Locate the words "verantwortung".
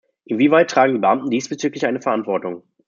2.01-2.63